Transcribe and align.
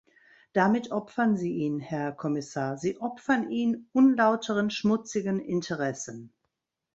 Damit 0.53 0.89
opfern 0.91 1.37
Sie 1.37 1.53
ihn, 1.57 1.79
Herr 1.79 2.11
Kommissar, 2.11 2.75
Sie 2.75 2.97
opfern 2.99 3.51
ihn 3.51 3.87
unlauteren, 3.93 4.71
schmutzigen 4.71 5.39
Interessen. 5.39 6.33